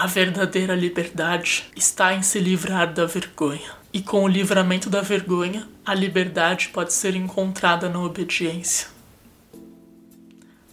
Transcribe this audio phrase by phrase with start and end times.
[0.00, 3.70] A verdadeira liberdade está em se livrar da vergonha.
[3.92, 8.88] E com o livramento da vergonha, a liberdade pode ser encontrada na obediência.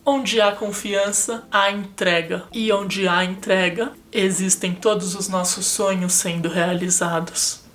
[0.05, 2.45] Onde há confiança, há entrega.
[2.53, 7.65] E onde há entrega, existem todos os nossos sonhos sendo realizados.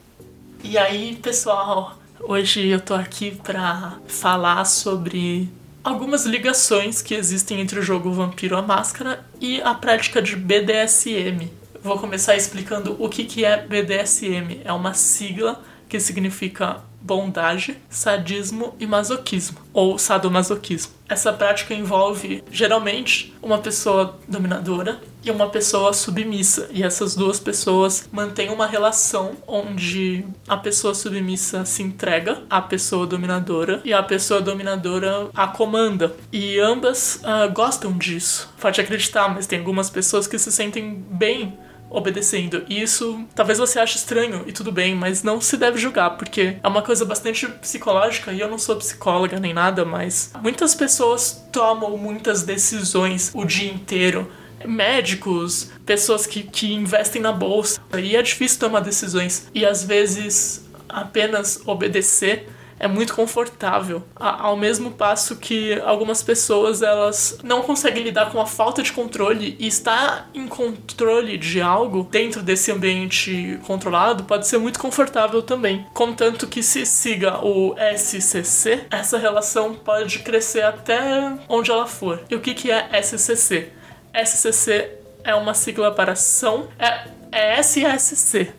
[0.64, 5.50] E aí, pessoal, hoje eu tô aqui para falar sobre
[5.85, 11.51] algumas ligações que existem entre o jogo Vampiro a Máscara e a prática de BDSM.
[11.82, 14.61] Vou começar explicando o que, que é BDSM.
[14.64, 20.93] É uma sigla que significa bondade, sadismo e masoquismo, ou sadomasoquismo.
[21.09, 28.08] Essa prática envolve, geralmente, uma pessoa dominadora e uma pessoa submissa, e essas duas pessoas
[28.12, 34.41] mantêm uma relação onde a pessoa submissa se entrega à pessoa dominadora e a pessoa
[34.41, 36.14] dominadora a comanda.
[36.33, 38.53] E ambas uh, gostam disso.
[38.61, 41.56] Pode acreditar, mas tem algumas pessoas que se sentem bem
[41.92, 42.64] obedecendo.
[42.69, 46.56] E isso talvez você ache estranho e tudo bem, mas não se deve julgar, porque
[46.62, 51.45] é uma coisa bastante psicológica e eu não sou psicóloga nem nada, mas muitas pessoas
[51.53, 54.31] tomam muitas decisões o dia inteiro
[54.67, 57.81] médicos, pessoas que, que investem na bolsa.
[57.97, 59.49] E é difícil tomar decisões.
[59.55, 62.49] E às vezes apenas obedecer
[62.83, 68.47] é muito confortável, ao mesmo passo que algumas pessoas elas não conseguem lidar com a
[68.47, 74.59] falta de controle e estar em controle de algo dentro desse ambiente controlado pode ser
[74.59, 75.87] muito confortável também.
[75.95, 82.21] Contanto que se siga o SCC, essa relação pode crescer até onde ela for.
[82.29, 83.71] E o que, que é SCC?
[84.15, 84.91] SCC
[85.25, 88.53] é uma sigla para ação, é, é SSC,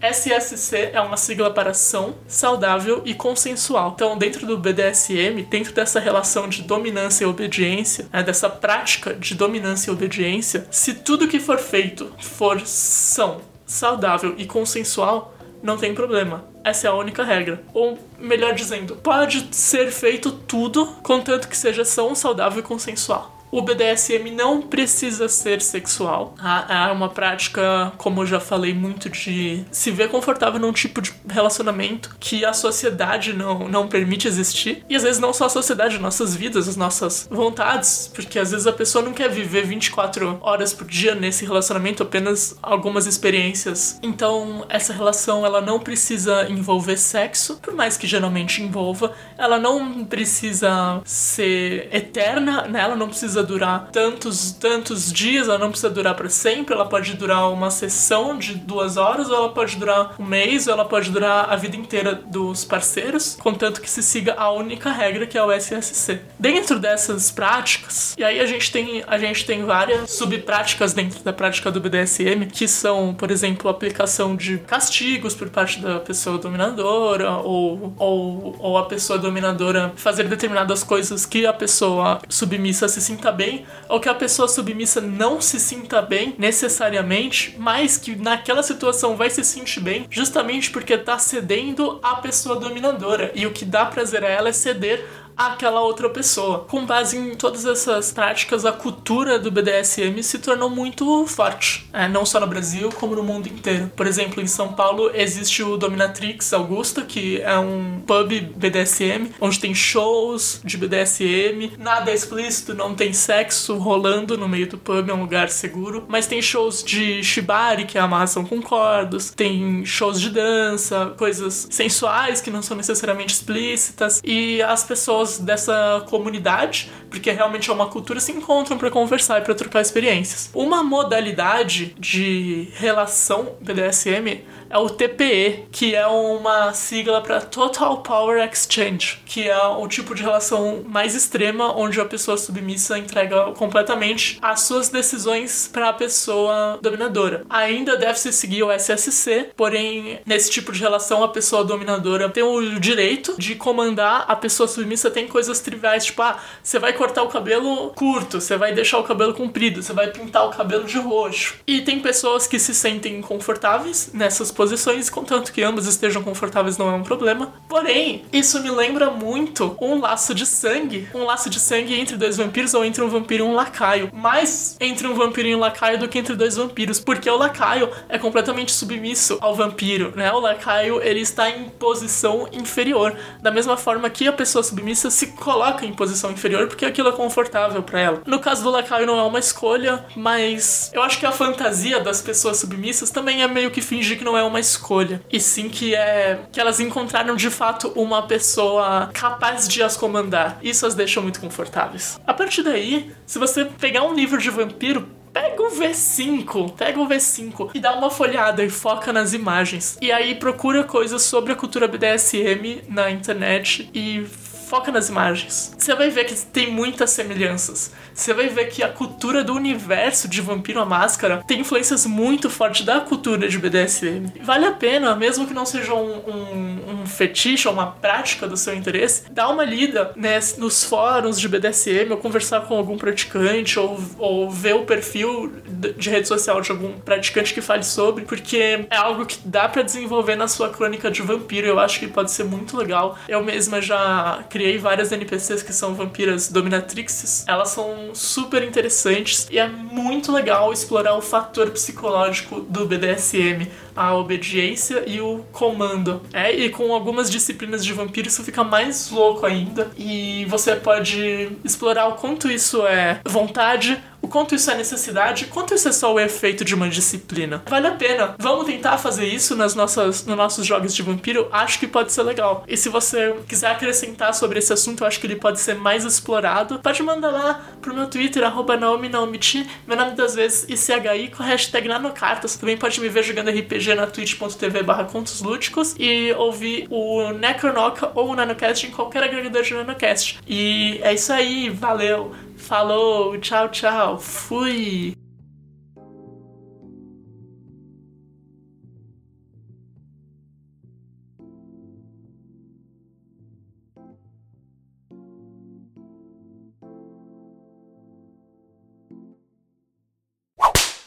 [0.00, 3.92] SSC é uma sigla para ação saudável e consensual.
[3.94, 9.34] Então, dentro do BDSM, dentro dessa relação de dominância e obediência, né, dessa prática de
[9.34, 15.94] dominância e obediência, se tudo que for feito for são saudável e consensual, não tem
[15.94, 16.44] problema.
[16.62, 17.62] Essa é a única regra.
[17.72, 23.33] Ou, melhor dizendo, pode ser feito tudo, contanto que seja são saudável e consensual.
[23.54, 26.34] O BDSM não precisa ser sexual.
[26.36, 26.66] Tá?
[26.68, 31.14] É uma prática, como eu já falei, muito de se ver confortável num tipo de
[31.28, 34.84] relacionamento que a sociedade não, não permite existir.
[34.90, 38.10] E às vezes não só a sociedade, nossas vidas, as nossas vontades.
[38.12, 42.58] Porque às vezes a pessoa não quer viver 24 horas por dia nesse relacionamento, apenas
[42.60, 44.00] algumas experiências.
[44.02, 49.12] Então, essa relação ela não precisa envolver sexo, por mais que geralmente envolva.
[49.38, 52.80] Ela não precisa ser eterna, né?
[52.80, 57.14] Ela não precisa durar tantos, tantos dias, ela não precisa durar para sempre, ela pode
[57.14, 61.10] durar uma sessão de duas horas, ou ela pode durar um mês, ou ela pode
[61.10, 65.42] durar a vida inteira dos parceiros, contanto que se siga a única regra que é
[65.42, 66.20] o SSC.
[66.38, 71.32] Dentro dessas práticas, e aí a gente tem, a gente tem várias subpráticas dentro da
[71.32, 76.38] prática do BDSM, que são, por exemplo, a aplicação de castigos por parte da pessoa
[76.38, 83.00] dominadora, ou, ou, ou a pessoa dominadora fazer determinadas coisas que a pessoa submissa se
[83.00, 88.62] sinta bem, ou que a pessoa submissa não se sinta bem necessariamente, mas que naquela
[88.62, 93.30] situação vai se sentir bem, justamente porque tá cedendo à pessoa dominadora.
[93.34, 95.04] E o que dá prazer a ela é ceder
[95.36, 96.60] àquela outra pessoa.
[96.60, 102.08] Com base em todas essas práticas, a cultura do BDSM se tornou muito forte, é,
[102.08, 103.90] não só no Brasil, como no mundo inteiro.
[103.96, 109.58] Por exemplo, em São Paulo existe o Dominatrix Augusta, que é um pub BDSM, onde
[109.58, 115.08] tem shows de BDSM, nada é explícito, não tem sexo rolando no meio do pub,
[115.08, 119.84] é um lugar seguro, mas tem shows de shibari, que é amarração com cordas, tem
[119.84, 126.04] shows de dança, coisas sensuais que não são necessariamente explícitas, e as pessoas pessoas dessa
[126.08, 130.50] comunidade, porque realmente é uma cultura, se encontram para conversar e para trocar experiências.
[130.54, 138.42] Uma modalidade de relação BDSM é o TPE, que é uma sigla para Total Power
[138.50, 144.38] Exchange, que é o tipo de relação mais extrema onde a pessoa submissa entrega completamente
[144.42, 147.44] as suas decisões para a pessoa dominadora.
[147.48, 152.80] Ainda deve-se seguir o SSC, porém, nesse tipo de relação, a pessoa dominadora tem o
[152.80, 155.10] direito de comandar a pessoa submissa.
[155.14, 159.04] Tem coisas triviais, tipo, ah, você vai cortar o cabelo curto, você vai deixar o
[159.04, 161.54] cabelo comprido, você vai pintar o cabelo de roxo.
[161.66, 166.88] E tem pessoas que se sentem confortáveis nessas posições contanto que ambas estejam confortáveis não
[166.88, 167.54] é um problema.
[167.68, 172.36] Porém, isso me lembra muito um laço de sangue, um laço de sangue entre dois
[172.36, 174.10] vampiros ou entre um vampiro e um lacaio.
[174.12, 177.88] Mais entre um vampiro e um lacaio do que entre dois vampiros, porque o lacaio
[178.08, 180.32] é completamente submisso ao vampiro, né?
[180.32, 185.28] O lacaio, ele está em posição inferior, da mesma forma que a pessoa submissa se
[185.28, 188.22] coloca em posição inferior porque aquilo é confortável para ela.
[188.26, 192.20] No caso do lacaio não é uma escolha, mas eu acho que a fantasia das
[192.20, 195.94] pessoas submissas também é meio que fingir que não é uma escolha, e sim que
[195.94, 200.58] é que elas encontraram de fato uma pessoa capaz de as comandar.
[200.62, 202.20] Isso as deixa muito confortáveis.
[202.26, 207.08] A partir daí, se você pegar um livro de vampiro, pega o V5, pega o
[207.08, 209.98] V5 e dá uma folhada e foca nas imagens.
[210.00, 214.24] E aí procura coisas sobre a cultura BDSM na internet e
[214.66, 215.74] foca nas imagens.
[215.76, 217.92] Você vai ver que tem muitas semelhanças.
[218.12, 222.48] Você vai ver que a cultura do universo de Vampiro a Máscara tem influências muito
[222.48, 224.32] fortes da cultura de BDSM.
[224.42, 228.56] Vale a pena, mesmo que não seja um, um, um fetiche ou uma prática do
[228.56, 233.78] seu interesse, dar uma lida né, nos fóruns de BDSM ou conversar com algum praticante
[233.78, 235.52] ou, ou ver o perfil
[235.96, 239.82] de rede social de algum praticante que fale sobre, porque é algo que dá para
[239.82, 241.66] desenvolver na sua crônica de vampiro.
[241.66, 243.18] Eu acho que pode ser muito legal.
[243.28, 247.44] Eu mesma já criei várias NPCs que são vampiras dominatrixes.
[247.48, 253.66] Elas são super interessantes e é muito legal explorar o fator psicológico do BDSM,
[253.96, 256.22] a obediência e o comando.
[256.32, 259.90] É, e com algumas disciplinas de vampiro isso fica mais louco ainda.
[259.98, 265.74] E você pode explorar o quanto isso é vontade, o quanto isso é necessidade, quanto
[265.74, 267.62] isso é só o efeito de uma disciplina.
[267.66, 268.34] Vale a pena.
[268.38, 271.46] Vamos tentar fazer isso nas nossas, nos nossos jogos de vampiro.
[271.52, 272.64] Acho que pode ser legal.
[272.66, 276.06] E se você quiser acrescentar sobre esse assunto, eu acho que ele pode ser mais
[276.06, 276.78] explorado.
[276.78, 281.42] Pode mandar lá pro meu Twitter, arroba Naomi Naomichi, meu nome das vezes ICHI com
[281.42, 282.56] a hashtag Nanocartas.
[282.56, 288.10] Também pode me ver jogando RPG na twitch.tv barra contos lúdicos e ouvir o Necronoca
[288.14, 290.38] ou o Nanocast em qualquer agregador de Nanocast.
[290.48, 292.32] E é isso aí, valeu!
[292.64, 295.14] Falou, tchau, tchau, fui!